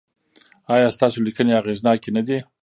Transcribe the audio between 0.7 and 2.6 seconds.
ایا ستاسو لیکنې اغیزناکې نه دي؟